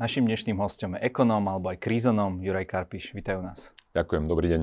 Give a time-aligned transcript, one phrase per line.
[0.00, 3.12] Našim dnešným hostom je ekonóm alebo aj krízonom Juraj Karpiš.
[3.12, 3.68] Vítajú nás.
[3.92, 4.62] Ďakujem, dobrý deň.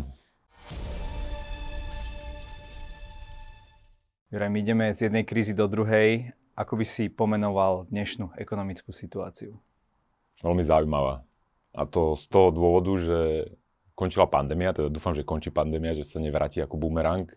[4.33, 6.33] Juraj, my ideme z jednej krízy do druhej.
[6.57, 9.61] Ako by si pomenoval dnešnú ekonomickú situáciu?
[10.41, 11.21] Veľmi zaujímavá.
[11.77, 13.53] A to z toho dôvodu, že
[13.93, 17.29] končila pandémia, teda dúfam, že končí pandémia, že sa nevráti ako bumerang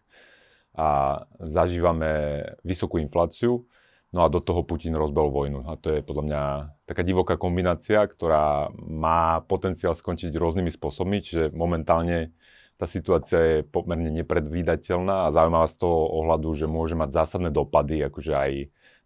[0.72, 3.68] a zažívame vysokú infláciu
[4.10, 5.70] No a do toho Putin rozbel vojnu.
[5.70, 6.42] A to je podľa mňa
[6.82, 12.34] taká divoká kombinácia, ktorá má potenciál skončiť rôznymi spôsobmi, čiže momentálne
[12.74, 18.02] tá situácia je pomerne nepredvídateľná a zaujímavá z toho ohľadu, že môže mať zásadné dopady
[18.08, 18.52] akože aj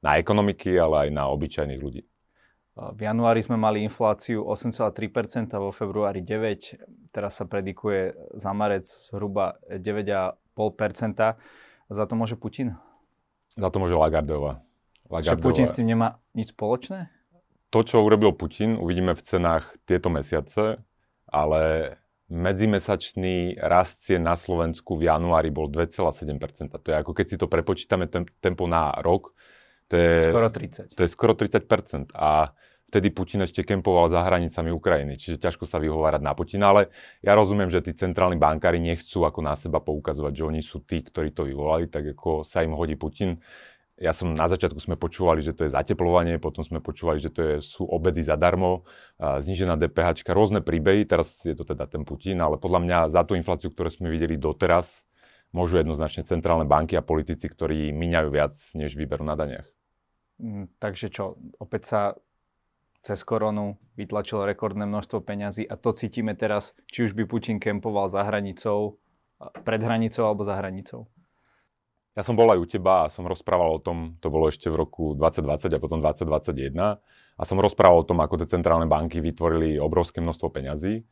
[0.01, 2.07] na ekonomiky, ale aj na obyčajných ľudí.
[2.74, 6.80] V januári sme mali infláciu 8,3%, vo februári 9%,
[7.15, 11.38] teraz sa predikuje za marec zhruba 9,5%.
[11.91, 12.74] Za to môže Putin?
[13.55, 14.59] Za to môže Lagardová.
[15.09, 15.37] Lagardová.
[15.37, 17.13] Čiže Putin s tým nemá nič spoločné?
[17.75, 20.79] To, čo urobil Putin, uvidíme v cenách tieto mesiace,
[21.27, 21.63] ale
[22.30, 26.73] medzimesačný rast cien na Slovensku v januári bol 2,7%.
[26.73, 28.09] To je ako keď si to prepočítame
[28.41, 29.35] tempo na rok,
[29.88, 30.96] to je skoro 30.
[30.96, 32.16] To je skoro 30%.
[32.16, 32.49] A
[32.89, 37.37] vtedy Putin ešte kempoval za hranicami Ukrajiny, čiže ťažko sa vyhovárať na Putina, ale ja
[37.37, 41.35] rozumiem, že tí centrálni bankári nechcú ako na seba poukazovať, že oni sú tí, ktorí
[41.35, 43.43] to vyvolali, tak ako sa im hodí Putin
[43.95, 47.40] ja som na začiatku sme počúvali, že to je zateplovanie, potom sme počúvali, že to
[47.42, 48.82] je, sú obedy zadarmo,
[49.23, 53.22] a znižená DPH, rôzne príbehy, teraz je to teda ten Putin, ale podľa mňa za
[53.22, 55.06] tú infláciu, ktorú sme videli doteraz,
[55.54, 59.70] môžu jednoznačne centrálne banky a politici, ktorí míňajú viac, než vyberú na daniach.
[60.42, 62.00] Mm, takže čo, opäť sa
[63.06, 68.10] cez koronu vytlačilo rekordné množstvo peňazí a to cítime teraz, či už by Putin kempoval
[68.10, 68.98] za hranicou,
[69.62, 71.06] pred hranicou alebo za hranicou?
[72.15, 74.78] Ja som bol aj u teba a som rozprával o tom, to bolo ešte v
[74.78, 77.03] roku 2020 a potom 2021,
[77.34, 81.03] a som rozprával o tom, ako tie centrálne banky vytvorili obrovské množstvo peňazí.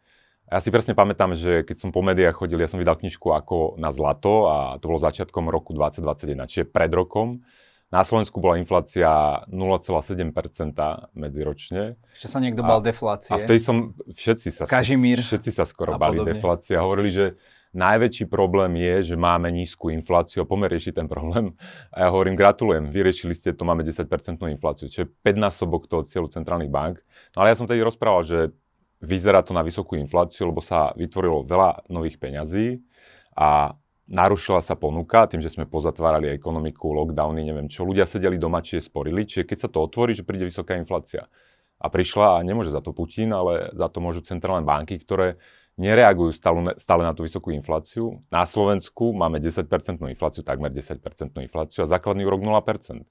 [0.46, 3.34] A ja si presne pamätám, že keď som po médiách chodil, ja som vydal knižku
[3.34, 7.42] ako na zlato a to bolo začiatkom roku 2021, čiže pred rokom.
[7.92, 10.32] Na Slovensku bola inflácia 0,7%
[11.12, 12.00] medziročne.
[12.16, 13.34] Ešte sa niekto bal deflácie.
[13.34, 17.24] A vtedy som, všetci sa, Kažimír všetci sa skoro bali deflácie a hovorili, že
[17.72, 21.56] Najväčší problém je, že máme nízku infláciu a pomer rieši ten problém.
[21.88, 24.04] A ja hovorím, gratulujem, vyriešili ste to, máme 10%
[24.52, 27.00] infláciu, čo je 5 násobok toho cieľu centrálnych bank.
[27.32, 28.38] No ale ja som tedy rozprával, že
[29.00, 32.84] vyzerá to na vysokú infláciu, lebo sa vytvorilo veľa nových peňazí
[33.40, 33.72] a
[34.04, 37.88] narušila sa ponuka tým, že sme pozatvárali ekonomiku, lockdowny, neviem čo.
[37.88, 41.24] Ľudia sedeli doma, či je sporili, čiže keď sa to otvorí, že príde vysoká inflácia.
[41.82, 45.40] A prišla a nemôže za to Putin, ale za to môžu centrálne banky, ktoré
[45.80, 48.20] nereagujú stále, na tú vysokú infláciu.
[48.28, 49.68] Na Slovensku máme 10%
[49.98, 51.00] infláciu, takmer 10%
[51.32, 53.02] infláciu a základný úrok 0%.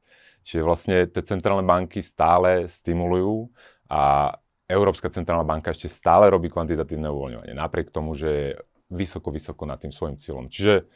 [0.41, 3.49] Čiže vlastne tie centrálne banky stále stimulujú
[3.89, 4.33] a
[4.66, 8.49] Európska centrálna banka ešte stále robí kvantitatívne uvoľňovanie, napriek tomu, že je
[8.88, 10.47] vysoko, vysoko nad tým svojim cieľom.
[10.47, 10.88] Čiže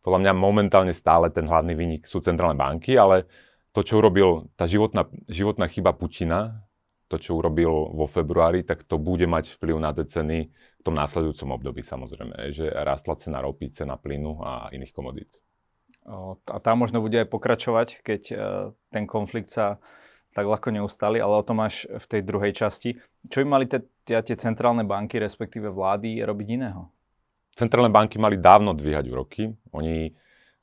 [0.00, 3.28] podľa mňa momentálne stále ten hlavný výnik sú centrálne banky, ale
[3.76, 6.64] to, čo urobil tá životná, životná chyba Putina,
[7.08, 10.38] to, čo urobil vo februári, tak to bude mať vplyv na tie ceny
[10.78, 15.42] v tom následujúcom období samozrejme, že rastla cena ropy, cena plynu a iných komodít.
[16.48, 18.34] A tá možno bude aj pokračovať, keď e,
[18.88, 19.76] ten konflikt sa
[20.32, 22.96] tak ľahko neustali, ale o tom máš v tej druhej časti.
[23.28, 26.88] Čo by mali tie, tie centrálne banky, respektíve vlády, robiť iného?
[27.52, 29.50] Centrálne banky mali dávno dvíhať úroky.
[29.74, 30.14] Oni,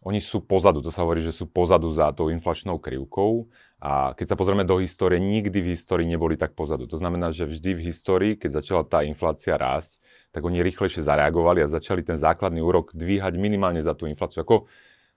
[0.06, 3.50] oni sú pozadu, to sa hovorí, že sú pozadu za tou inflačnou krivkou
[3.82, 6.86] a keď sa pozrieme do histórie, nikdy v histórii neboli tak pozadu.
[6.86, 9.98] To znamená, že vždy v histórii, keď začala tá inflácia rásť,
[10.30, 14.46] tak oni rýchlejšie zareagovali a začali ten základný úrok dvíhať minimálne za tú infláciu.
[14.46, 14.70] Ako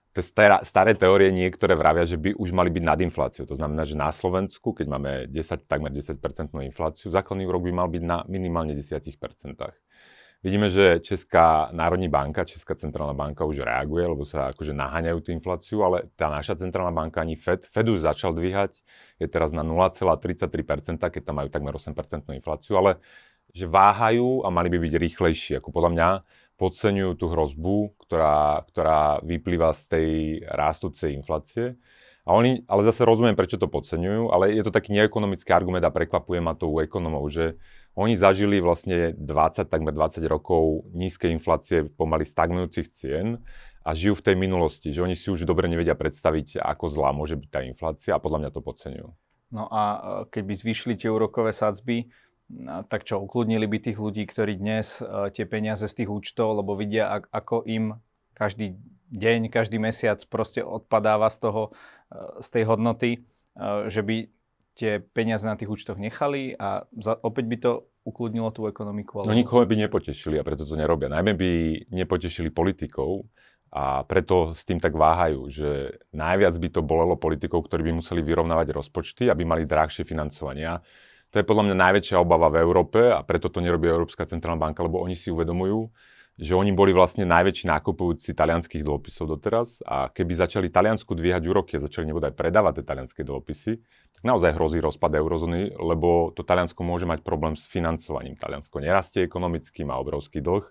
[0.09, 0.25] tie
[0.65, 3.45] staré, teórie niektoré vravia, že by už mali byť nad infláciou.
[3.45, 7.87] To znamená, že na Slovensku, keď máme 10, takmer 10% infláciu, základný úrok by mal
[7.93, 9.05] byť na minimálne 10%.
[10.39, 15.29] Vidíme, že Česká národní banka, Česká centrálna banka už reaguje, lebo sa akože naháňajú tú
[15.35, 18.79] infláciu, ale tá naša centrálna banka ani Fed, Fed už začal dvíhať,
[19.19, 23.03] je teraz na 0,33%, keď tam majú takmer 8% infláciu, ale
[23.51, 25.51] že váhajú a mali by byť rýchlejší.
[25.59, 26.09] Ako podľa mňa
[26.55, 27.75] podceňujú tú hrozbu,
[28.07, 30.09] ktorá, ktorá vyplýva z tej
[30.47, 31.75] rástúcej inflácie.
[32.27, 35.91] A oni, ale zase rozumiem, prečo to podceňujú, ale je to taký neekonomický argument a
[35.91, 37.57] prekvapuje ma to u ekonomov, že
[37.97, 43.41] oni zažili vlastne 20, takmer 20 rokov nízkej inflácie, pomaly stagnujúcich cien
[43.83, 47.35] a žijú v tej minulosti, že oni si už dobre nevedia predstaviť, ako zlá môže
[47.39, 49.09] byť tá inflácia a podľa mňa to podceňujú.
[49.49, 49.99] No a e,
[50.29, 52.05] keby zvýšili tie úrokové sadzby,
[52.89, 56.77] tak čo, ukludnili by tých ľudí, ktorí dnes e, tie peniaze z tých účtov, lebo
[56.77, 57.97] vidia, ako im
[58.37, 58.77] každý
[59.09, 61.61] deň, každý mesiac proste odpadáva z toho,
[62.13, 63.11] e, z tej hodnoty,
[63.91, 64.38] že by
[64.79, 67.71] tie peniaze na tých účtoch nechali a za, opäť by to
[68.07, 69.19] ukludnilo tú ekonomiku?
[69.19, 69.35] Ale...
[69.35, 71.11] No nikoho by nepotešili a preto to nerobia.
[71.11, 71.51] Najmä by
[71.91, 73.27] nepotešili politikov
[73.75, 78.23] a preto s tým tak váhajú, že najviac by to bolelo politikov, ktorí by museli
[78.23, 80.79] vyrovnávať rozpočty, aby mali drahšie financovania.
[81.29, 84.81] To je podľa mňa najväčšia obava v Európe a preto to nerobí Európska centrálna banka,
[84.81, 85.91] lebo oni si uvedomujú,
[86.39, 91.75] že oni boli vlastne najväčší nákupujúci talianských dlhopisov doteraz a keby začali Taliansku dvíhať úroky
[91.75, 93.83] a začali nebodaj predávať tie talianské dlhopisy,
[94.23, 98.39] naozaj hrozí rozpad eurozóny, lebo to Taliansko môže mať problém s financovaním.
[98.39, 100.63] Taliansko nerastie ekonomicky, má obrovský dlh,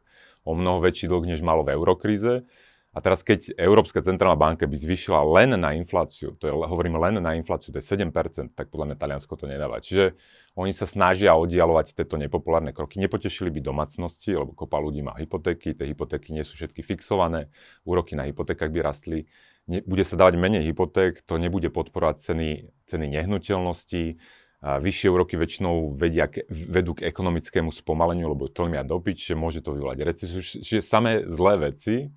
[0.48, 2.48] o mnoho väčší dlh, než malo v eurokríze
[2.96, 7.20] a teraz, keď Európska centrálna banka by zvyšila len na infláciu, to je, hovorím len
[7.20, 9.84] na infláciu, to je 7%, tak podľa mňa Taliansko to nedáva.
[9.84, 10.16] Čiže
[10.56, 12.96] oni sa snažia oddialovať tieto nepopulárne kroky.
[12.96, 17.52] Nepotešili by domácnosti, lebo kopa ľudí má hypotéky, tie hypotéky nie sú všetky fixované,
[17.84, 19.28] úroky na hypotékach by rastli,
[19.68, 24.16] ne, bude sa dávať menej hypoték, to nebude podporovať ceny, ceny nehnuteľností,
[24.58, 29.70] a vyššie úroky väčšinou vedia, vedú k ekonomickému spomaleniu, lebo tlmia dopyt, že môže to
[29.70, 30.42] vyvolať recesiu.
[30.42, 32.10] Čiže samé zlé veci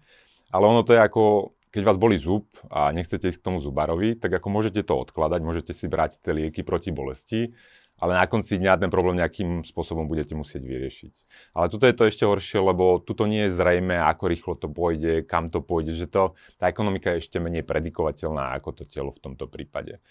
[0.51, 4.19] ale ono to je ako, keď vás boli zub a nechcete ísť k tomu zubarovi,
[4.19, 7.55] tak ako môžete to odkladať, môžete si brať tie lieky proti bolesti,
[8.01, 11.13] ale na konci dňa ten problém nejakým spôsobom budete musieť vyriešiť.
[11.53, 15.29] Ale tuto je to ešte horšie, lebo tuto nie je zrejme, ako rýchlo to pôjde,
[15.29, 19.21] kam to pôjde, že to, tá ekonomika je ešte menej predikovateľná ako to telo v
[19.21, 20.01] tomto prípade.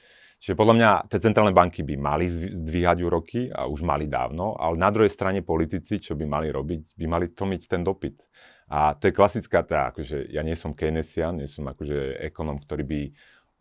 [0.41, 4.81] Čiže podľa mňa tie centrálne banky by mali zdvíhať úroky a už mali dávno, ale
[4.81, 8.25] na druhej strane politici, čo by mali robiť, by mali tlmiť ten dopyt.
[8.71, 12.85] A to je klasická tá, akože ja nie som Keynesian, nie som akože ekonom, ktorý
[12.87, 13.01] by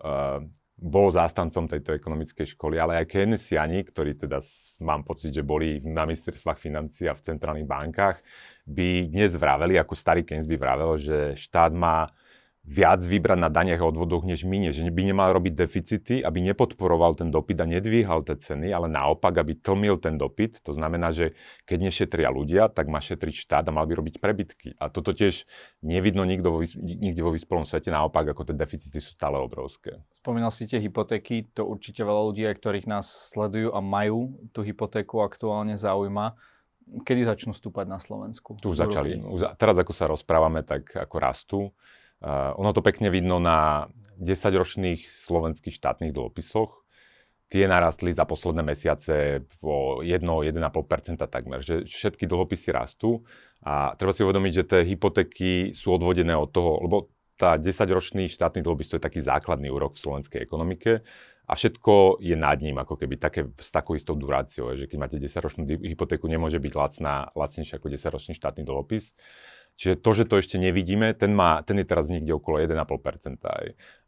[0.05, 0.39] uh,
[0.79, 4.39] bol zástancom tejto ekonomickej školy, ale aj Keynesiani, ktorí teda
[4.85, 8.23] mám pocit, že boli na ministerstvách financií a v centrálnych bankách,
[8.63, 12.07] by dnes vraveli, ako starý Keynes by vravel, že štát má
[12.69, 17.17] viac vybrať na daniach a odvodoch než minie, že by nemal robiť deficity, aby nepodporoval
[17.17, 20.61] ten dopyt a nedvíhal tie ceny, ale naopak, aby tlmil ten dopyt.
[20.69, 21.33] To znamená, že
[21.65, 24.77] keď nešetria ľudia, tak má šetriť štát a mal by robiť prebytky.
[24.77, 25.49] A toto tiež
[25.81, 30.05] nevidno nikto vo, nikde vo vyspelom svete, naopak, ako tie deficity sú stále obrovské.
[30.13, 35.25] Spomínal si tie hypotéky, to určite veľa ľudí, ktorých nás sledujú a majú tú hypotéku
[35.25, 36.37] aktuálne zaujíma.
[37.01, 38.61] Kedy začnú stúpať na Slovensku?
[38.61, 39.17] Tu už začali.
[39.57, 41.59] Teraz ako sa rozprávame, tak ako rastú.
[42.19, 43.87] Uh, ono to pekne vidno na
[44.19, 46.83] 10-ročných slovenských štátnych dlhopisoch.
[47.49, 53.25] Tie narastli za posledné mesiace o 1-1,5% takmer, že všetky dlhopisy rastú
[53.65, 58.61] a treba si uvedomiť, že tie hypotéky sú odvodené od toho, lebo tá 10-ročný štátny
[58.61, 61.01] dlhopis to je taký základný úrok v slovenskej ekonomike
[61.49, 65.17] a všetko je nad ním, ako keby také, s takou istou duráciou, že keď máte
[65.17, 69.17] 10-ročnú hypotéku, nemôže byť lacná, lacnejšia ako 10-ročný štátny dlhopis.
[69.79, 73.39] Čiže to, že to ešte nevidíme, ten, má, ten je teraz niekde okolo 1,5%.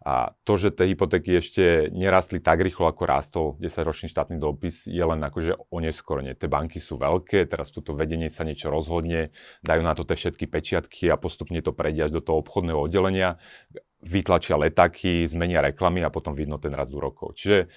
[0.03, 4.99] A to, že tie hypotéky ešte nerastli tak rýchlo, ako rástol 10-ročný štátny dopis, je
[4.99, 6.35] len akože oneskorene.
[6.35, 9.31] Tie banky sú veľké, teraz toto vedenie sa niečo rozhodne,
[9.63, 13.39] dajú na to tie všetky pečiatky a postupne to prejde až do toho obchodného oddelenia,
[14.03, 17.39] vytlačia letáky, zmenia reklamy a potom vidno ten rast úrokov.
[17.39, 17.71] Čiže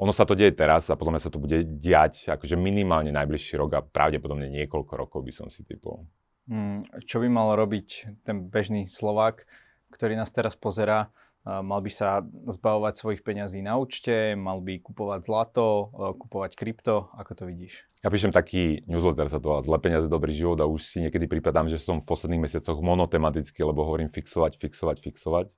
[0.00, 3.70] ono sa to deje teraz a potom sa to bude diať akože minimálne najbližší rok
[3.76, 6.08] a pravdepodobne niekoľko rokov by som si typoval.
[6.44, 9.48] Hmm, čo by mal robiť ten bežný Slovák,
[9.88, 11.08] ktorý nás teraz pozerá?
[11.44, 17.32] Mal by sa zbavovať svojich peňazí na účte, mal by kupovať zlato, kupovať krypto, ako
[17.36, 17.84] to vidíš?
[18.00, 21.68] Ja píšem taký newsletter sa to Zle peniaze, dobrý život a už si niekedy pripadám,
[21.68, 25.48] že som v posledných mesiacoch monotematicky, lebo hovorím fixovať, fixovať, fixovať.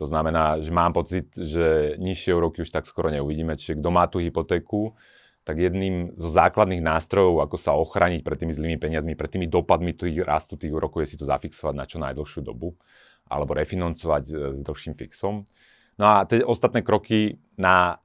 [0.00, 3.56] To znamená, že mám pocit, že nižšie úroky už tak skoro neuvidíme.
[3.56, 4.96] Čiže kto má tú hypotéku,
[5.42, 9.90] tak jedným zo základných nástrojov, ako sa ochrániť pred tými zlými peniazmi, pred tými dopadmi
[9.90, 12.78] tých rastu tých úrokov, je si to zafixovať na čo najdlhšiu dobu
[13.26, 15.42] alebo refinancovať e, s dlhším fixom.
[15.98, 17.98] No a tie ostatné kroky na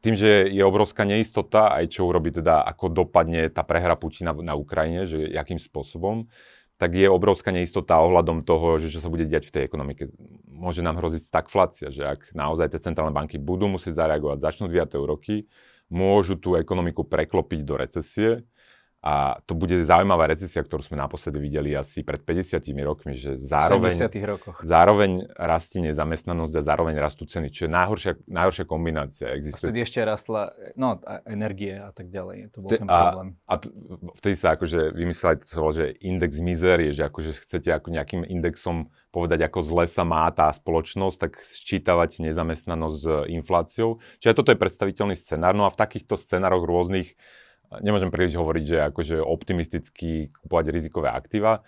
[0.00, 4.56] tým, že je obrovská neistota, aj čo urobí teda, ako dopadne tá prehra Putina na
[4.56, 6.24] Ukrajine, že akým spôsobom,
[6.80, 10.08] tak je obrovská neistota ohľadom toho, že čo sa bude diať v tej ekonomike.
[10.48, 14.96] Môže nám hroziť stagflácia, že ak naozaj tie centrálne banky budú musieť zareagovať, začnú dvíjať
[14.96, 15.44] úroky,
[15.90, 18.46] môžu tú ekonomiku preklopiť do recesie.
[19.00, 23.96] A to bude zaujímavá recesia, ktorú sme naposledy videli asi pred 50 rokmi, že zároveň,
[24.28, 24.60] rokoch.
[24.60, 29.32] zároveň rastie nezamestnanosť a zároveň rastú ceny, čo je najhoršia, najhoršia kombinácia.
[29.32, 29.64] Existuje...
[29.64, 32.52] A vtedy ešte rastla no, energie a tak ďalej.
[32.52, 33.40] To bol ten problém.
[33.48, 33.64] A, a
[34.20, 38.28] vtedy sa akože vymysleli, to sa volá, že index mizerie, že akože chcete ako nejakým
[38.28, 43.96] indexom povedať, ako zle sa má tá spoločnosť, tak sčítavať nezamestnanosť s infláciou.
[44.20, 45.56] Čiže toto je predstaviteľný scenár.
[45.56, 47.16] No a v takýchto scenároch rôznych
[47.78, 51.62] nemôžem príliš hovoriť, že akože optimisticky kupovať rizikové aktíva.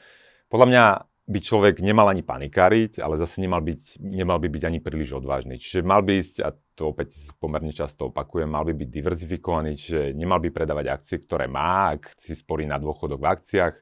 [0.50, 0.85] Podľa mňa
[1.23, 5.62] by človek nemal ani panikáriť, ale zase nemal, byť, nemal by byť ani príliš odvážny.
[5.62, 10.18] Čiže mal by ísť, a to opäť pomerne často opakujem, mal by byť diverzifikovaný, čiže
[10.18, 13.75] nemal by predávať akcie, ktoré má, ak si sporí na dôchodok v akciách,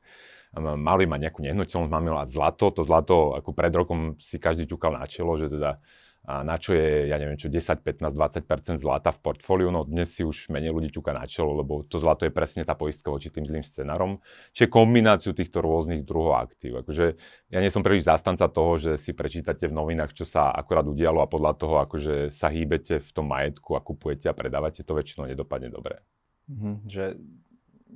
[0.61, 4.37] mal by mať nejakú nehnuteľnosť, mal by mať zlato, to zlato, ako pred rokom si
[4.37, 5.81] každý ťukal na čelo, že teda
[6.21, 10.12] a na čo je, ja neviem čo, 10, 15, 20% zlata v portfóliu, no dnes
[10.12, 13.33] si už menej ľudí ťuka na čelo, lebo to zlato je presne tá poistka voči
[13.33, 14.21] tým zlým scenárom.
[14.53, 16.85] Čiže kombináciu týchto rôznych druhov aktív.
[16.85, 17.17] Akože
[17.49, 21.25] ja nie som príliš zastanca toho, že si prečítate v novinách, čo sa akorát udialo
[21.25, 25.25] a podľa toho, akože sa hýbete v tom majetku a kupujete a predávate, to väčšinou
[25.25, 26.05] nedopadne dobre.
[26.53, 27.17] Mm-hmm, že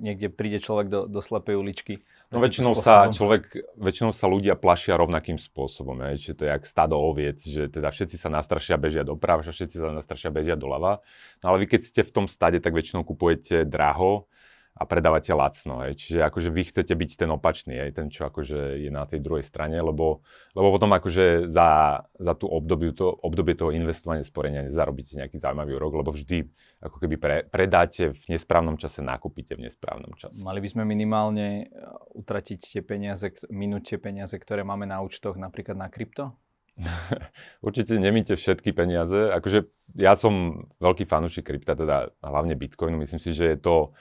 [0.01, 2.03] niekde príde človek do, do slepej uličky.
[2.33, 6.01] No väčšinou sa, človek, väčšinou sa ľudia plašia rovnakým spôsobom.
[6.13, 9.77] Je, že to je jak stado oviec, že teda všetci sa nastrašia, bežia doprava, všetci
[9.77, 11.05] sa nastrašia, bežia doľava.
[11.45, 14.25] No ale vy keď ste v tom stade, tak väčšinou kupujete draho,
[14.75, 15.87] a predávate lacno.
[15.87, 15.95] Hej.
[15.95, 19.47] Čiže akože vy chcete byť ten opačný, hej, ten, čo akože je na tej druhej
[19.47, 20.19] strane, lebo,
[20.51, 25.79] lebo potom akože za, za tú obdobie, to, obdobie toho investovania sporenia nezarobíte nejaký zaujímavý
[25.79, 26.51] rok, lebo vždy
[26.83, 30.43] ako keby pre, predáte v nesprávnom čase, nakúpite v nesprávnom čase.
[30.43, 31.65] Mali by sme minimálne e,
[32.19, 36.35] utratiť tie peniaze, minúť tie peniaze, ktoré máme na účtoch napríklad na krypto?
[37.65, 39.31] Určite nemíte všetky peniaze.
[39.31, 42.99] Akože ja som veľký fanúšik krypta, teda hlavne Bitcoinu.
[42.99, 43.95] Myslím si, že je to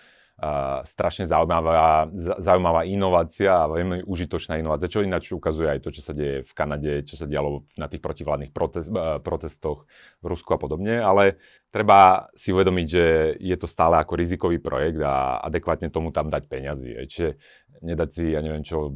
[0.82, 2.10] strašne zaujímavá,
[2.42, 6.52] zaujímavá inovácia a veľmi užitočná inovácia, čo ináč ukazuje aj to, čo sa deje v
[6.52, 8.90] Kanade, čo sa dialo na tých protivládnych protest,
[9.22, 9.86] protestoch
[10.18, 11.38] v Rusku a podobne, ale
[11.70, 13.04] treba si uvedomiť, že
[13.38, 16.98] je to stále ako rizikový projekt a adekvátne tomu tam dať peniazy.
[17.06, 17.38] Čiže
[17.86, 18.90] nedať si, ja neviem čo,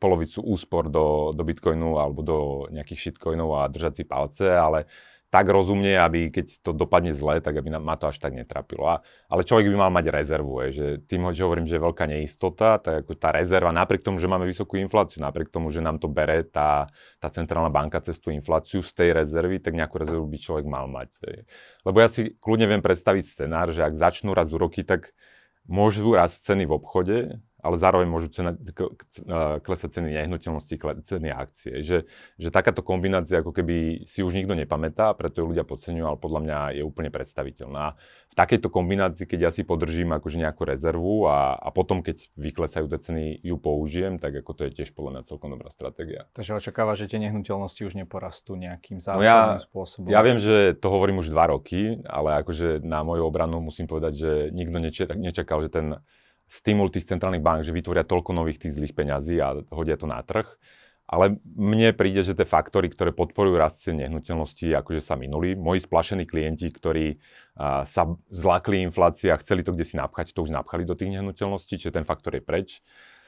[0.00, 2.38] polovicu úspor do, do Bitcoinu alebo do
[2.72, 4.88] nejakých shitcoinov a držať si palce, ale
[5.34, 8.86] tak rozumne, aby keď to dopadne zle, tak aby ma to až tak netrapilo.
[8.86, 12.06] A, ale človek by mal mať rezervu, je, že tým, že hovorím, že je veľká
[12.06, 15.98] neistota, tak ako tá rezerva, napriek tomu, že máme vysokú infláciu, napriek tomu, že nám
[15.98, 16.86] to bere tá,
[17.18, 20.86] tá centrálna banka cez tú infláciu z tej rezervy, tak nejakú rezervu by človek mal
[20.86, 21.10] mať.
[21.26, 21.42] Je.
[21.82, 25.18] Lebo ja si kľudne viem predstaviť scenár, že ak začnú raz úroky, tak
[25.66, 27.16] môžu raz ceny v obchode,
[27.64, 28.52] ale zároveň môžu cena,
[29.64, 31.80] klesať ceny nehnuteľnosti, ceny akcie.
[31.80, 32.04] Že,
[32.36, 36.40] že takáto kombinácia ako keby si už nikto nepamätá, preto ju ľudia podceňujú, ale podľa
[36.44, 37.96] mňa je úplne predstaviteľná.
[38.28, 42.90] V takejto kombinácii, keď ja si podržím akože nejakú rezervu a, a potom, keď vyklesajú
[42.92, 46.28] tie ceny, ju použijem, tak ako to je tiež podľa mňa celkom dobrá stratégia.
[46.36, 50.10] Takže očakáva, že tie nehnuteľnosti už neporastú nejakým zásadným no ja, spôsobom.
[50.10, 54.12] Ja viem, že to hovorím už dva roky, ale akože na moju obranu musím povedať,
[54.18, 54.82] že nikto
[55.14, 55.86] nečakal, že ten
[56.46, 60.20] stimul tých centrálnych bank, že vytvoria toľko nových tých zlých peňazí a hodia to na
[60.20, 60.46] trh.
[61.04, 65.52] Ale mne príde, že tie faktory, ktoré podporujú rast cien nehnuteľností, akože sa minuli.
[65.52, 70.40] Moji splašení klienti, ktorí uh, sa zlakli inflácia a chceli to kde si napchať, to
[70.40, 72.80] už napchali do tých nehnuteľností, čiže ten faktor je preč.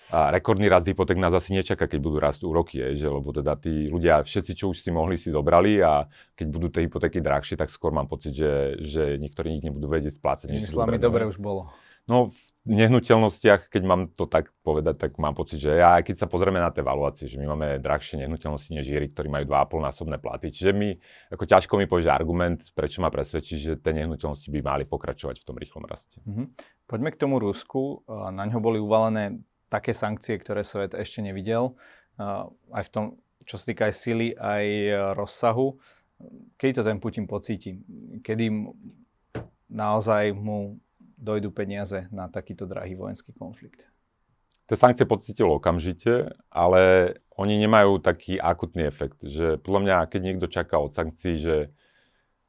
[0.06, 3.58] A rekordný rast hypoték nás asi nečaká, keď budú rásť úroky, je, že, lebo teda
[3.58, 6.06] tí ľudia, všetci, čo už si mohli, si zobrali a
[6.38, 10.23] keď budú tie hypotéky drahšie, tak skôr mám pocit, že, že niektorí nikdy nebudú vedieť
[10.23, 10.54] splácať.
[10.54, 11.75] Myslím, dobre už bolo.
[12.06, 12.38] No v
[12.70, 16.70] nehnuteľnostiach, keď mám to tak povedať, tak mám pocit, že ja, keď sa pozrieme na
[16.70, 20.54] tie valuácie, že my máme drahšie nehnuteľnosti než Jiri, ktorí majú 2,5 násobné platy.
[20.54, 20.94] Čiže mi,
[21.34, 25.46] ako ťažko mi povieš argument, prečo ma presvedčí, že tie nehnuteľnosti by mali pokračovať v
[25.50, 26.22] tom rýchlom raste.
[26.22, 26.46] Mm-hmm.
[26.86, 28.06] Poďme k tomu Rusku.
[28.06, 31.75] Na ňo boli uvalené také sankcie, ktoré svet ešte nevidel.
[32.70, 33.04] Aj v tom,
[33.42, 34.64] čo sa týka aj sily, aj
[35.18, 35.75] rozsahu.
[36.54, 37.75] Kedy to ten Putin pocíti?
[38.22, 38.46] Kedy
[39.75, 40.78] naozaj mu
[41.16, 43.88] dojdú peniaze na takýto drahý vojenský konflikt?
[44.66, 49.23] Tie sankcie pocítil okamžite, ale oni nemajú taký akutný efekt.
[49.23, 51.56] Že podľa mňa, keď niekto čaká od sankcií, že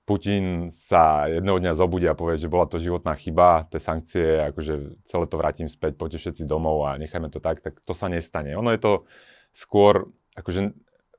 [0.07, 5.03] Putin sa jedného dňa zobudí a povie, že bola to životná chyba, tie sankcie, akože
[5.03, 8.55] celé to vrátim späť, poďte všetci domov a nechajme to tak, tak to sa nestane.
[8.55, 9.03] Ono je to
[9.51, 10.07] skôr,
[10.39, 10.74] akože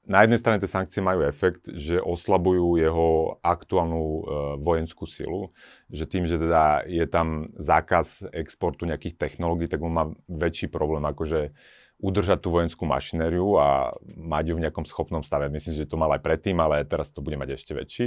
[0.08, 4.22] na jednej strane tie sankcie majú efekt, že oslabujú jeho aktuálnu e,
[4.64, 5.52] vojenskú silu,
[5.92, 11.04] že tým, že teda je tam zákaz exportu nejakých technológií, tak on má väčší problém
[11.04, 11.52] akože
[11.98, 15.50] udržať tú vojenskú mašinériu a mať ju v nejakom schopnom stave.
[15.50, 18.06] Myslím, že to mal aj predtým, ale teraz to bude mať ešte väčší.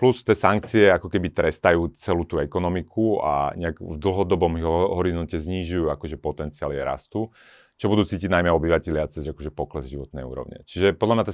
[0.00, 4.56] Plus tie sankcie ako keby trestajú celú tú ekonomiku a nejak v dlhodobom
[4.96, 7.28] horizonte znižujú akože potenciál jej rastu
[7.76, 10.64] čo budú cítiť najmä obyvateľia cez akože pokles životnej úrovne.
[10.64, 11.24] Čiže podľa mňa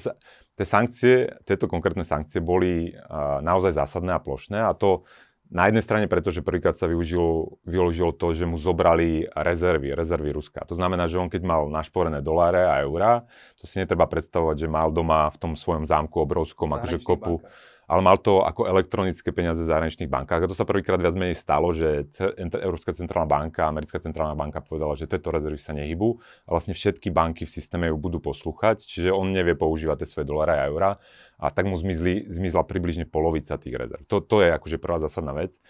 [0.59, 1.15] tie sankcie,
[1.47, 5.07] tieto konkrétne sankcie boli uh, naozaj zásadné a plošné a to
[5.53, 10.33] na jednej strane preto, že prvýkrát sa využilo, využilo to, že mu zobrali rezervy, rezervy
[10.33, 10.65] Ruska.
[10.65, 13.29] To znamená, že on keď mal našporené doláre a eurá,
[13.61, 17.53] to si netreba predstavovať, že mal doma v tom svojom zámku obrovskom akože kopu, banka
[17.93, 20.49] ale mal to ako elektronické peniaze v zahraničných bankách.
[20.49, 22.09] A to sa prvýkrát viac menej stalo, že
[22.57, 26.17] Európska centrálna banka, Americká centrálna banka povedala, že tieto rezervy sa nehybu
[26.49, 30.25] a vlastne všetky banky v systéme ju budú poslúchať, čiže on nevie používať tie svoje
[30.25, 30.91] dolary a eurá
[31.37, 34.09] a tak mu zmizli, zmizla približne polovica tých rezerv.
[34.09, 35.61] To, to je akože prvá zásadná vec.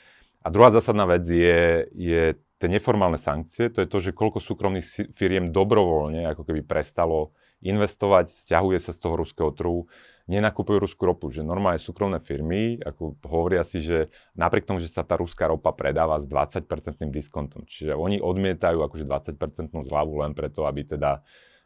[0.46, 5.10] A druhá zásadná vec je, je tie neformálne sankcie, to je to, že koľko súkromných
[5.18, 9.86] firiem dobrovoľne ako keby prestalo investovať, stiahuje sa z toho ruského trhu,
[10.30, 15.02] nenakupujú ruskú ropu, že normálne súkromné firmy ako hovoria si, že napriek tomu, že sa
[15.02, 16.66] tá ruská ropa predáva s 20%
[17.10, 21.22] diskontom, čiže oni odmietajú akože 20% zľavu len preto, aby teda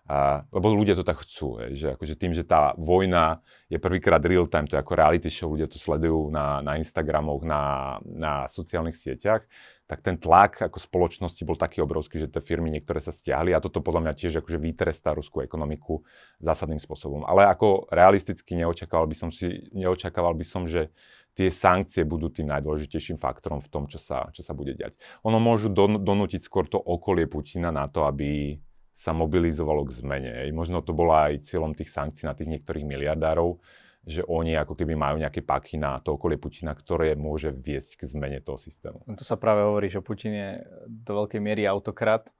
[0.07, 4.23] a, lebo ľudia to tak chcú, hej, že akože tým, že tá vojna je prvýkrát
[4.23, 8.47] real time, to je ako reality show, ľudia to sledujú na, na Instagramoch, na, na
[8.47, 9.43] sociálnych sieťach,
[9.87, 13.63] tak ten tlak ako spoločnosti bol taký obrovský, že tie firmy niektoré sa stiahli a
[13.63, 16.03] toto podľa mňa tiež akože vytrestá ruskú ekonomiku
[16.43, 17.23] zásadným spôsobom.
[17.23, 20.91] Ale ako realisticky neočakával by som, si, neočakával by som, že
[21.39, 24.99] tie sankcie budú tým najdôležitejším faktorom v tom, čo sa, čo sa bude diať.
[25.23, 28.59] Ono môžu don, donútiť skôr to okolie Putina na to, aby
[28.97, 30.33] sa mobilizovalo k zmene.
[30.57, 33.61] Možno to bola aj cieľom tých sankcií na tých niektorých miliardárov,
[34.07, 38.03] že oni ako keby majú nejaké paky na to okolie Putina, ktoré môže viesť k
[38.07, 39.03] zmene toho systému.
[39.03, 40.51] No to sa práve hovorí, že Putin je
[40.87, 42.31] do veľkej miery autokrat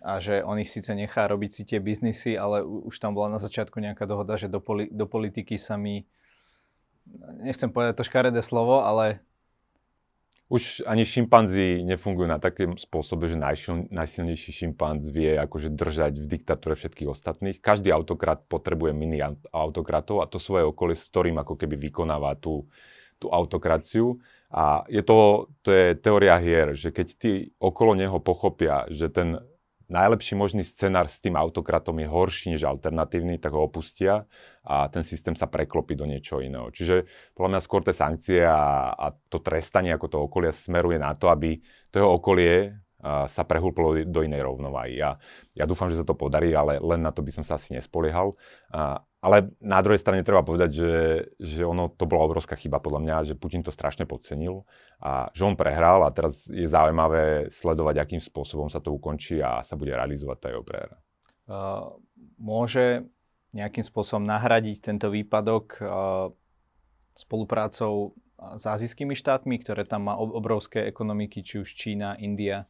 [0.00, 3.40] a že on ich síce nechá robiť si tie biznisy, ale už tam bola na
[3.40, 6.08] začiatku nejaká dohoda, že do, poli- do politiky sa mi,
[7.44, 9.20] nechcem povedať to škaredé slovo, ale
[10.50, 16.26] už ani šimpanzi nefungujú na takém spôsobe, že najsil, najsilnejší šimpanz vie akože držať v
[16.26, 17.62] diktatúre všetkých ostatných.
[17.62, 19.22] Každý autokrat potrebuje mini
[19.54, 22.66] autokratov a to svoje okolie, s ktorým ako keby vykonáva tú,
[23.22, 24.18] tú autokraciu.
[24.50, 29.38] A je to, to je teória hier, že keď tí okolo neho pochopia, že ten
[29.90, 34.24] najlepší možný scenár s tým autokratom je horší než alternatívny, tak ho opustia
[34.62, 36.70] a ten systém sa preklopí do niečo iného.
[36.70, 41.10] Čiže podľa mňa skôr tie sankcie a, a to trestanie ako to okolia smeruje na
[41.12, 41.58] to, aby
[41.90, 45.00] to jeho okolie sa prehúplo do inej rovnováhy.
[45.00, 45.16] Ja,
[45.56, 48.36] ja dúfam, že sa to podarí, ale len na to by som sa asi nespoliehal.
[49.20, 50.92] Ale na druhej strane treba povedať, že,
[51.36, 54.64] že ono to bola obrovská chyba podľa mňa, že Putin to strašne podcenil
[55.00, 59.60] a že on prehral a teraz je zaujímavé sledovať, akým spôsobom sa to ukončí a
[59.60, 60.96] sa bude realizovať tá jeho prehra.
[62.40, 63.04] Môže
[63.52, 65.84] nejakým spôsobom nahradiť tento výpadok
[67.12, 72.64] spoluprácou s azijskými štátmi, ktoré tam má obrovské ekonomiky, či už Čína, India?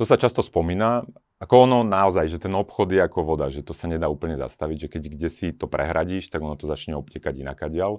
[0.00, 1.04] To sa často spomína.
[1.42, 4.86] Ako ono naozaj, že ten obchod je ako voda, že to sa nedá úplne zastaviť,
[4.86, 7.98] že keď kde si to prehradíš, tak ono to začne obtekať inakadiaľ.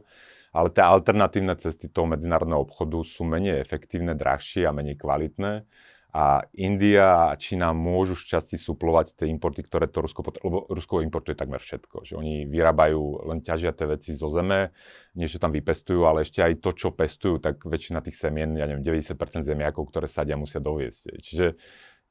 [0.56, 5.66] Ale tie alternatívne cesty toho medzinárodného obchodu sú menej efektívne, drahšie a menej kvalitné.
[6.14, 11.02] A India a Čína môžu šťastí suplovať tie importy, ktoré to Rusko potrebuje, lebo Rusko
[11.02, 12.06] importuje takmer všetko.
[12.06, 14.70] Že oni vyrábajú, len ťažia tie veci zo zeme,
[15.18, 18.86] niečo tam vypestujú, ale ešte aj to, čo pestujú, tak väčšina tých semien, ja neviem,
[18.86, 21.18] 90% zemiakov, ktoré sadia, musia doviesť.
[21.18, 21.58] Čiže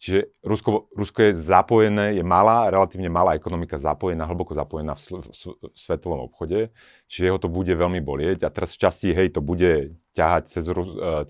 [0.03, 5.31] Čiže Rusko, Rusko je zapojené, je malá, relatívne malá ekonomika zapojená, hlboko zapojená v, v,
[5.63, 6.75] v svetovom obchode,
[7.07, 8.43] čiže jeho to bude veľmi bolieť.
[8.43, 10.75] A teraz v časti, hej, to bude ťahať cez, e,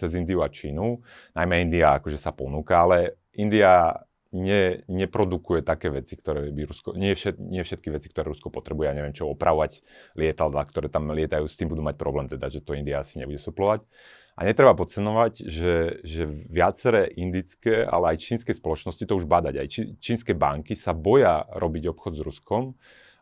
[0.00, 1.04] cez Indiu a Čínu,
[1.36, 3.92] najmä India akože sa ponúka, ale India
[4.32, 8.88] ne, neprodukuje také veci, ktoré by Rusko, nie, všet, nie všetky veci, ktoré Rusko potrebuje,
[8.88, 9.84] ja neviem čo, opravovať
[10.16, 13.36] lietadla, ktoré tam lietajú, s tým budú mať problém, teda, že to India asi nebude
[13.36, 13.84] suplovať.
[14.32, 19.54] A netreba podcenovať, že, že viaceré indické, ale aj čínske spoločnosti to už badať.
[19.60, 19.68] Aj
[20.00, 22.72] čínske banky sa boja robiť obchod s Ruskom,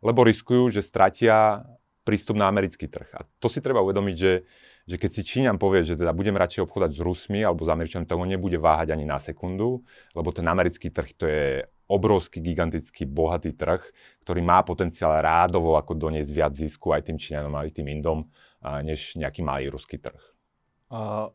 [0.07, 1.67] lebo riskujú, že stratia
[2.07, 3.11] prístup na americký trh.
[3.13, 4.47] A to si treba uvedomiť, že,
[4.89, 8.09] že keď si Číňan povie, že teda budem radšej obchodať s Rusmi alebo s Američanmi,
[8.09, 9.85] to nebude váhať ani na sekundu,
[10.17, 13.83] lebo ten americký trh to je obrovský, gigantický, bohatý trh,
[14.23, 18.31] ktorý má potenciál rádovo ako doniesť viac zisku aj tým Číňanom, aj tým Indom,
[18.63, 20.40] než nejaký malý ruský trh.
[20.91, 21.31] Uh,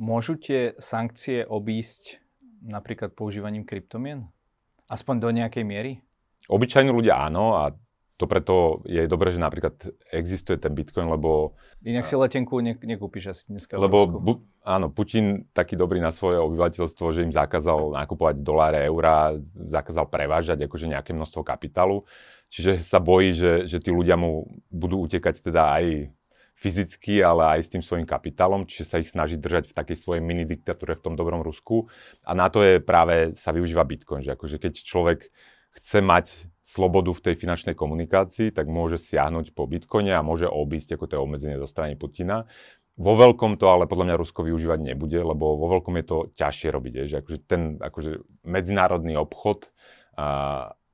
[0.00, 2.24] môžu tie sankcie obísť
[2.64, 4.24] napríklad používaním kryptomien?
[4.88, 5.92] Aspoň do nejakej miery?
[6.48, 7.76] Obyčajní ľudia áno a
[8.18, 9.78] to preto je dobré, že napríklad
[10.10, 11.54] existuje ten Bitcoin, lebo...
[11.86, 16.42] Inak si letenku ne, nekúpiš asi dneska Lebo bu, áno, Putin taký dobrý na svoje
[16.42, 22.02] obyvateľstvo, že im zakázal nakupovať doláre, eurá, zakázal prevážať akože nejaké množstvo kapitálu.
[22.50, 26.10] Čiže sa bojí, že, že tí ľudia mu budú utekať teda aj
[26.58, 30.22] fyzicky, ale aj s tým svojim kapitálom, čiže sa ich snaží držať v takej svojej
[30.22, 31.86] mini diktatúre v tom dobrom Rusku.
[32.26, 35.30] A na to je práve, sa využíva Bitcoin, že akože keď človek
[35.78, 36.26] chce mať
[36.66, 41.22] slobodu v tej finančnej komunikácii, tak môže siahnuť po Bitcoine a môže obísť ako to
[41.22, 42.50] obmedzenie zo strany Putina.
[42.98, 46.68] Vo veľkom to ale podľa mňa Rusko využívať nebude, lebo vo veľkom je to ťažšie
[46.74, 46.92] robiť.
[46.98, 49.70] Je, že akože ten akože medzinárodný obchod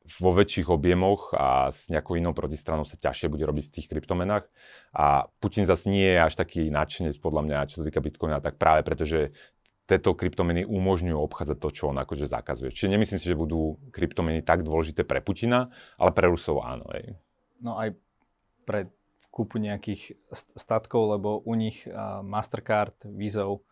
[0.04, 4.44] vo väčších objemoch a s nejakou inou protistranou sa ťažšie bude robiť v tých kryptomenách.
[4.92, 8.60] A Putin zase nie je až taký nadšenec podľa mňa, čo sa týka Bitcoina, tak
[8.60, 9.32] práve preto, že
[9.88, 12.72] tieto kryptomeny umožňujú obchádzať to, čo on akože zakazuje.
[12.72, 16.88] Čiže nemyslím si, že budú kryptomeny tak dôležité pre Putina, ale pre Rusov áno.
[16.96, 17.16] Ej.
[17.60, 17.96] No aj
[18.64, 18.88] pre
[19.28, 21.84] kúpu nejakých statkov, lebo u nich
[22.24, 23.64] Mastercard, Vizov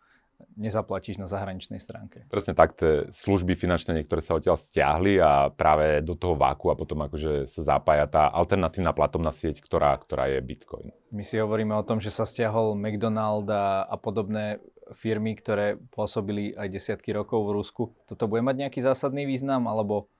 [0.55, 2.25] nezaplatíš na zahraničnej stránke.
[2.29, 6.77] Presne tak, tie služby finančné niektoré sa odtiaľ stiahli a práve do toho váku a
[6.79, 10.91] potom akože sa zapája tá alternatívna platobná sieť, ktorá, ktorá je Bitcoin.
[11.13, 14.59] My si hovoríme o tom, že sa stiahol McDonald a, a podobné
[14.93, 17.83] firmy, ktoré pôsobili aj desiatky rokov v Rusku.
[18.05, 20.11] Toto bude mať nejaký zásadný význam, alebo...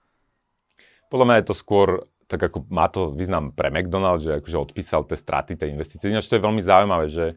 [1.12, 1.88] Podľa mňa je to skôr
[2.24, 6.08] tak ako má to význam pre McDonald's, že akože odpísal tie straty, tie investície.
[6.08, 7.36] Ináč to je veľmi zaujímavé, že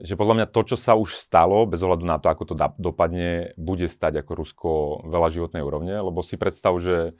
[0.00, 3.52] že podľa mňa to, čo sa už stalo, bez ohľadu na to, ako to dopadne,
[3.60, 4.70] bude stať ako Rusko
[5.04, 7.12] veľa životnej úrovne, lebo si predstav, že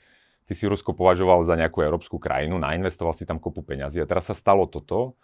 [0.48, 4.32] ty si Rusko považoval za nejakú európsku krajinu, nainvestoval si tam kopu peňazí a teraz
[4.32, 5.20] sa stalo toto.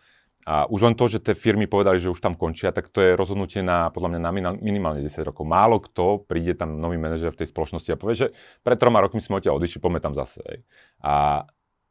[0.47, 3.19] A už len to, že tie firmy povedali, že už tam končia, tak to je
[3.19, 5.42] rozhodnutie na, podľa mňa, na minimálne 10 rokov.
[5.42, 8.27] Málo kto príde tam nový manažer v tej spoločnosti a povie, že
[8.62, 10.62] pred troma rokmi sme odtiaľ odišli, poďme tam zase.
[11.03, 11.42] A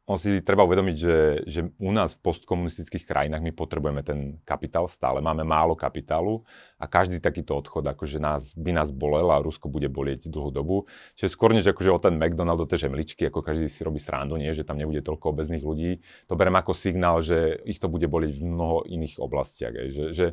[0.06, 1.16] on si treba uvedomiť, že,
[1.50, 5.18] že u nás v postkomunistických krajinách my potrebujeme ten kapitál stále.
[5.18, 6.46] Máme málo kapitálu
[6.78, 10.86] a každý takýto odchod akože nás, by nás bolel a Rusko bude bolieť dlhú dobu.
[11.18, 14.38] Čiže skôr než akože o ten McDonald, o tie žemličky, ako každý si robí srandu,
[14.38, 15.98] nie, že tam nebude toľko obezných ľudí,
[16.30, 19.74] to berem ako signál, že ich to bude bolieť v mnoho iných oblastiach.
[19.74, 20.26] Aj, že, že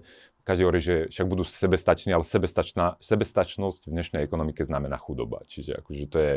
[0.43, 5.47] každý hovorí, že však budú sebestační, ale sebestačná, sebestačnosť v dnešnej ekonomike znamená chudoba.
[5.47, 6.33] Čiže akože to je,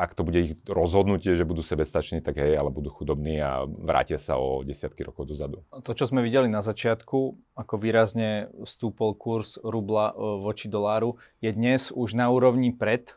[0.00, 4.16] ak to bude ich rozhodnutie, že budú sebestační, tak hej, ale budú chudobní a vrátia
[4.16, 5.60] sa o desiatky rokov dozadu.
[5.68, 7.18] To, čo sme videli na začiatku,
[7.52, 13.14] ako výrazne stúpol kurz rubla e, voči doláru, je dnes už na úrovni pred e,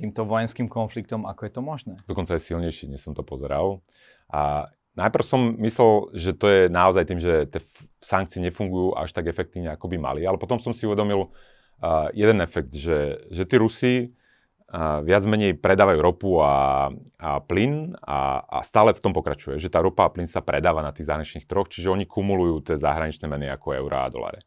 [0.00, 1.28] týmto vojenským konfliktom.
[1.28, 1.94] Ako je to možné?
[2.08, 3.84] Dokonca je silnejší, než som to pozeral.
[4.32, 7.60] A najprv som myslel, že to je naozaj tým, že tie
[8.00, 10.24] sankcie nefungujú až tak efektívne, ako by mali.
[10.24, 13.94] Ale potom som si uvedomil uh, jeden efekt, že, že tí Rusi
[15.04, 16.88] viac menej predávajú ropu a,
[17.20, 20.80] a plyn a, a stále v tom pokračuje, že tá ropa a plyn sa predáva
[20.80, 24.40] na tých zahraničných troch, čiže oni kumulujú tie zahraničné meny ako eurá a doláre.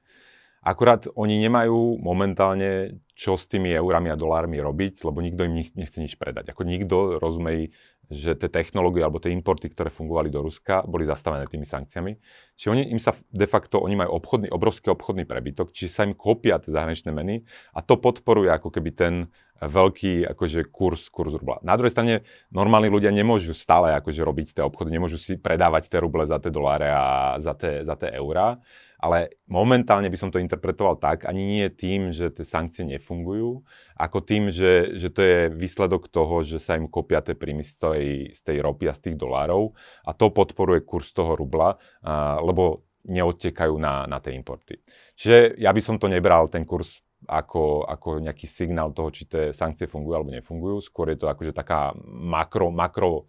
[0.66, 6.02] Akurát oni nemajú momentálne čo s tými eurami a dolármi robiť, lebo nikto im nechce
[6.02, 6.50] nič predať.
[6.50, 7.70] Ako nikto, rozumej,
[8.10, 12.18] že tie technológie alebo tie importy, ktoré fungovali do Ruska, boli zastavené tými sankciami.
[12.58, 16.18] Čiže oni, im sa de facto, oni majú obchodný, obrovský obchodný prebytok, čiže sa im
[16.18, 17.46] kopia tie zahraničné meny
[17.78, 19.14] a to podporuje ako keby ten
[19.62, 21.64] veľký akože kurz, kurz rubla.
[21.64, 22.14] Na druhej strane
[22.52, 26.52] normálni ľudia nemôžu stále akože robiť tie obchody, nemôžu si predávať tie ruble za tie
[26.52, 28.60] doláre a za tie, za tie eurá
[29.06, 33.62] ale momentálne by som to interpretoval tak, ani nie tým, že tie sankcie nefungujú,
[33.94, 37.74] ako tým, že, že to je výsledok toho, že sa im kopia tie príjmy z
[37.78, 42.42] tej, z tej ropy a z tých dolárov a to podporuje kurz toho rubla, a,
[42.42, 44.82] lebo neodtekajú na, na tie importy.
[45.14, 49.52] Čiže ja by som to nebral, ten kurz ako, ako nejaký signál toho, či tie
[49.52, 50.80] sankcie fungujú alebo nefungujú.
[50.82, 53.28] Skôr je to akože taká makro, makro,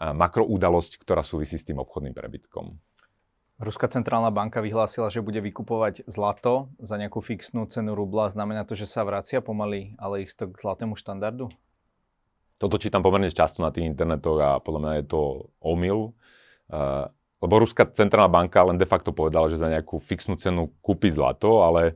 [0.00, 2.76] makro udalosť, ktorá súvisí s tým obchodným prebytkom.
[3.54, 8.26] Ruská centrálna banka vyhlásila, že bude vykupovať zlato za nejakú fixnú cenu rubla.
[8.26, 11.54] Znamená to, že sa vracia pomaly, ale isto k zlatému štandardu?
[12.58, 15.22] Toto čítam pomerne často na tých internetoch a podľa mňa je to
[15.62, 16.18] omyl.
[17.38, 21.62] Lebo Ruská centrálna banka len de facto povedala, že za nejakú fixnú cenu kúpi zlato,
[21.62, 21.94] ale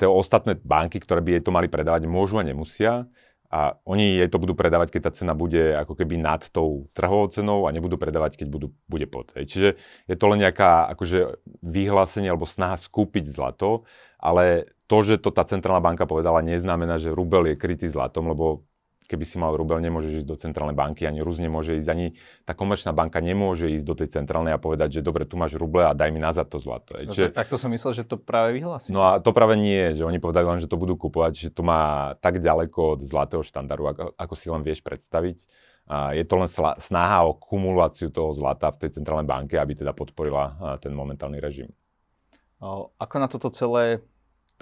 [0.00, 3.06] tie ostatné banky, ktoré by jej to mali predávať, môžu a nemusia
[3.52, 7.28] a oni jej to budú predávať, keď tá cena bude ako keby nad tou trhovou
[7.28, 9.28] cenou a nebudú predávať, keď budú, bude pod.
[9.36, 9.44] Hej.
[9.52, 9.68] Čiže
[10.08, 13.84] je to len nejaká akože vyhlásenie alebo snaha skúpiť zlato,
[14.16, 18.64] ale to, že to tá centrálna banka povedala, neznamená, že rubel je krytý zlatom, lebo
[19.06, 22.56] keby si mal rubel, nemôžeš ísť do centrálnej banky, ani Rus nemôže ísť, ani tá
[22.56, 25.92] komerčná banka nemôže ísť do tej centrálnej a povedať, že dobre, tu máš ruble a
[25.92, 26.96] daj mi nazad to zlato.
[26.96, 28.94] No, Čiže, takto som myslel, že to práve vyhlási.
[28.94, 31.60] No a to práve nie, že oni povedali len, že to budú kupovať, že to
[31.66, 35.44] má tak ďaleko od zlatého štandardu, ako, ako si len vieš predstaviť.
[35.90, 36.46] A je to len
[36.78, 41.68] snaha o kumuláciu toho zlata v tej centrálnej banke, aby teda podporila ten momentálny režim.
[42.62, 43.98] Ako na toto celé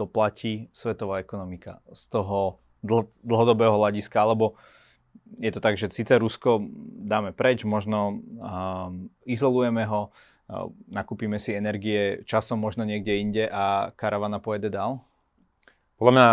[0.01, 1.85] doplatí svetová ekonomika?
[1.93, 4.57] Z toho dl- dlhodobého hľadiska, alebo
[5.39, 6.59] je to tak, že síce Rusko
[7.07, 13.95] dáme preč, možno um, izolujeme ho, uh, nakúpime si energie časom možno niekde inde a
[13.95, 15.07] karavana pojede dál?
[16.01, 16.29] Podľa mňa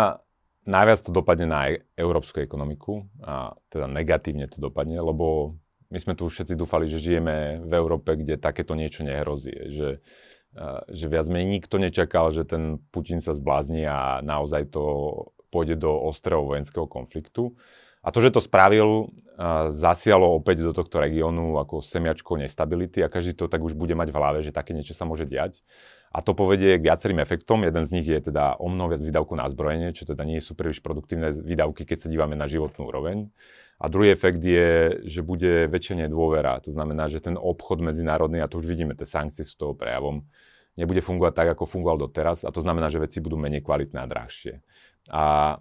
[0.68, 5.56] najviac to dopadne na e- európsku ekonomiku a teda negatívne to dopadne, lebo
[5.88, 9.56] my sme tu všetci dúfali, že žijeme v Európe, kde takéto niečo nehrozí.
[9.72, 9.88] Že,
[10.92, 14.84] že viac menej nikto nečakal, že ten Putin sa zblázni a naozaj to
[15.48, 17.56] pôjde do ostrého vojenského konfliktu.
[18.04, 19.10] A to, že to spravil,
[19.74, 24.10] zasialo opäť do tohto regiónu ako semiačko nestability a každý to tak už bude mať
[24.10, 25.62] v hlave, že také niečo sa môže diať.
[26.08, 27.68] A to povedie k viacerým efektom.
[27.68, 30.56] Jeden z nich je teda o mnoho viac výdavku na zbrojenie, čo teda nie sú
[30.56, 33.28] príliš produktívne výdavky, keď sa dívame na životnú úroveň.
[33.78, 36.58] A druhý efekt je, že bude väčšia nedôvera.
[36.64, 40.24] To znamená, že ten obchod medzinárodný, a to už vidíme, tie sankcie sú toho prejavom,
[40.74, 42.42] nebude fungovať tak, ako fungoval doteraz.
[42.42, 44.64] A to znamená, že veci budú menej kvalitné a drahšie.
[45.08, 45.56] A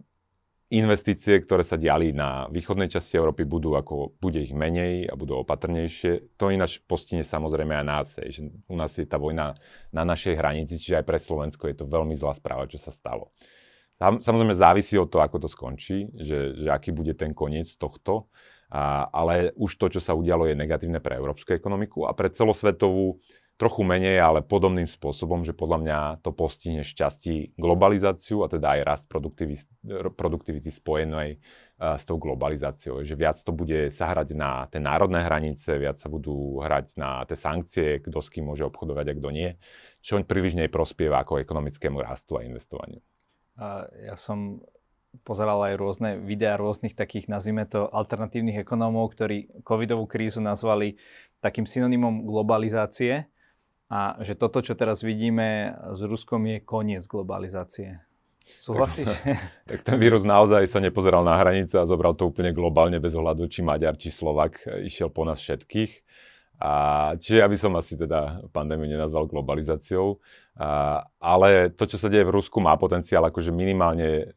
[0.68, 5.40] investície, ktoré sa diali na východnej časti Európy, budú ako, bude ich menej a budú
[5.48, 6.36] opatrnejšie.
[6.36, 9.56] To ináč postihne samozrejme aj nás, že u nás je tá vojna
[9.96, 13.32] na našej hranici, čiže aj pre Slovensko je to veľmi zlá správa, čo sa stalo.
[13.98, 18.30] Samozrejme závisí od toho, ako to skončí, že, že aký bude ten koniec tohto,
[18.68, 23.24] a, ale už to, čo sa udialo, je negatívne pre európsku ekonomiku a pre celosvetovú
[23.58, 28.82] trochu menej, ale podobným spôsobom, že podľa mňa to postihne šťastí globalizáciu a teda aj
[28.86, 31.42] rast produktivity spojenej
[31.78, 33.02] s tou globalizáciou.
[33.02, 37.26] Že viac to bude sa hrať na tie národné hranice, viac sa budú hrať na
[37.26, 39.50] tie sankcie, kto s kým môže obchodovať a kto nie,
[40.06, 43.02] čo príliš neprospieva ako ekonomickému rastu a investovaniu.
[44.06, 44.62] Ja som
[45.26, 51.02] pozeral aj rôzne videá rôznych takých, nazvime to, alternatívnych ekonómov, ktorí covidovú krízu nazvali
[51.42, 53.26] takým synonymom globalizácie
[53.88, 58.04] a že toto, čo teraz vidíme s Ruskom, je koniec globalizácie.
[58.60, 59.08] Súhlasíš?
[59.08, 59.24] Tak,
[59.70, 63.48] tak ten vírus naozaj sa nepozeral na hranice a zobral to úplne globálne bez ohľadu,
[63.52, 65.92] či Maďar, či Slovak išiel po nás všetkých.
[66.58, 70.18] A, čiže ja by som asi teda pandémiu nenazval globalizáciou.
[70.58, 74.34] A, ale to, čo sa deje v Rusku, má potenciál akože minimálne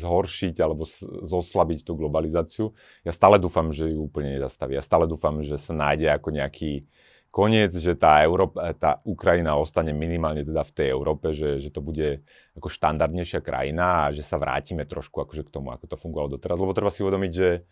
[0.00, 0.88] zhoršiť alebo
[1.22, 2.72] zoslabiť tú globalizáciu.
[3.04, 4.72] Ja stále dúfam, že ju úplne nezastaví.
[4.72, 6.88] Ja stále dúfam, že sa nájde ako nejaký
[7.30, 11.78] koniec, že tá, Európa, tá Ukrajina ostane minimálne teda v tej Európe, že, že to
[11.78, 12.26] bude
[12.58, 16.58] ako štandardnejšia krajina a že sa vrátime trošku akože k tomu, ako to fungovalo doteraz.
[16.58, 17.62] Lebo treba si uvedomiť, že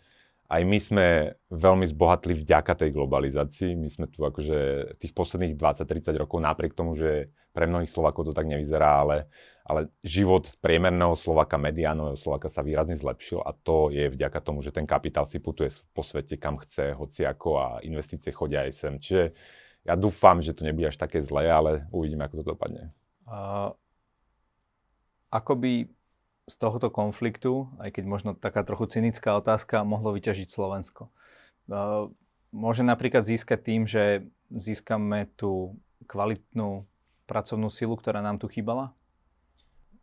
[0.49, 1.07] aj my sme
[1.53, 3.77] veľmi zbohatli vďaka tej globalizácii.
[3.77, 8.33] My sme tu akože tých posledných 20-30 rokov, napriek tomu, že pre mnohých Slovakov to
[8.33, 9.29] tak nevyzerá, ale,
[9.69, 14.73] ale život priemerného Slovaka, mediánového Slovaka sa výrazne zlepšil a to je vďaka tomu, že
[14.73, 18.95] ten kapitál si putuje po svete kam chce, hociako a investície chodia aj sem.
[18.97, 19.37] Čiže
[19.85, 22.97] ja dúfam, že to nebude až také zlé, ale uvidíme, ako to dopadne.
[23.29, 23.77] Uh,
[25.29, 25.73] ako by
[26.49, 31.13] z tohoto konfliktu, aj keď možno taká trochu cynická otázka, mohlo vyťažiť Slovensko.
[32.49, 35.77] Môže napríklad získať tým, že získame tú
[36.09, 36.89] kvalitnú
[37.29, 38.97] pracovnú silu, ktorá nám tu chýbala?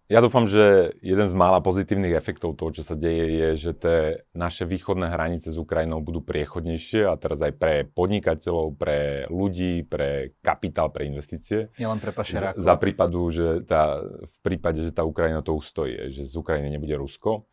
[0.05, 3.97] Ja dúfam, že jeden z mála pozitívnych efektov toho, čo sa deje, je, že tie
[4.37, 10.37] naše východné hranice s Ukrajinou budú priechodnejšie a teraz aj pre podnikateľov, pre ľudí, pre
[10.45, 11.73] kapitál, pre investície.
[11.81, 12.61] Nielen pre pašerákov.
[12.61, 16.77] Za, za prípadu, že tá, v prípade, že tá Ukrajina to ustojí, že z Ukrajiny
[16.77, 17.49] nebude Rusko.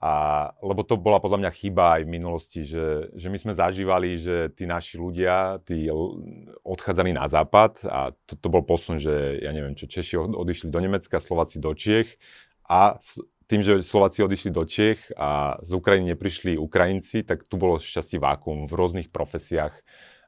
[0.00, 4.16] A, lebo to bola podľa mňa chyba aj v minulosti, že, že my sme zažívali,
[4.16, 5.92] že tí naši ľudia, tí
[6.64, 10.80] odchádzali na západ a to, to bol posun, že ja neviem čo, Češi odišli do
[10.80, 12.16] Nemecka, Slováci do Čiech
[12.64, 12.96] a
[13.44, 18.16] tým, že Slováci odišli do Čiech a z Ukrajiny neprišli Ukrajinci, tak tu bolo šťastie
[18.16, 19.76] vákum v rôznych profesiách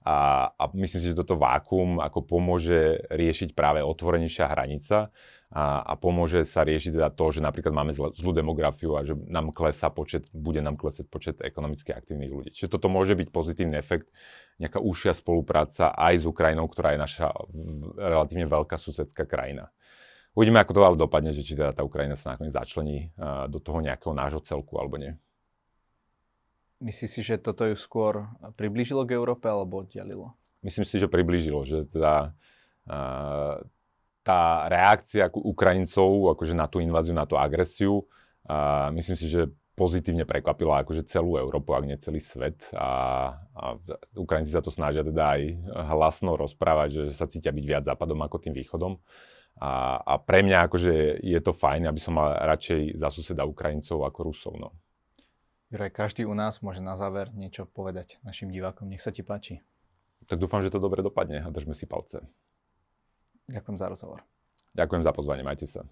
[0.05, 5.15] a, a myslím si, že toto vákum ako pomôže riešiť práve otvorenejšia hranica
[5.53, 9.13] a, a pomôže sa riešiť teda to, že napríklad máme zl- zlú demografiu a že
[9.29, 12.51] nám klesá počet, bude nám klesať počet ekonomicky aktívnych ľudí.
[12.57, 14.09] Čiže toto môže byť pozitívny efekt,
[14.57, 17.29] nejaká užšia spolupráca aj s Ukrajinou, ktorá je naša
[18.01, 19.69] relatívne veľká susedská krajina.
[20.33, 23.13] Uvidíme, ako to ale dopadne, že či teda tá Ukrajina sa nakoniec začlení
[23.53, 25.13] do toho nejakého nášho celku alebo nie.
[26.81, 30.33] Myslíš si, že toto ju skôr priblížilo k Európe alebo oddialilo?
[30.65, 32.33] Myslím si, že priblížilo, že teda
[34.23, 38.07] tá reakcia Ukrajincov akože na tú inváziu, na tú agresiu,
[38.47, 42.69] a myslím si, že pozitívne prekvapila akože celú Európu, ak nie celý svet.
[42.75, 43.65] A, a
[44.19, 45.43] Ukrajinci sa to snažia teda aj
[45.95, 48.99] hlasno rozprávať, že sa cítia byť viac západom ako tým východom.
[49.63, 54.05] A, a pre mňa akože je to fajn, aby som mal radšej za suseda Ukrajincov
[54.05, 54.55] ako Rusov.
[54.59, 54.69] No.
[55.73, 58.89] Juraj, každý u nás môže na záver niečo povedať našim divákom.
[58.93, 59.65] Nech sa ti páči.
[60.29, 62.23] Tak dúfam, že to dobre dopadne a držme si palce.
[63.53, 64.25] Ďakujem za rozhovor.
[64.73, 65.85] Ďakujem za pozvanie, majte sa.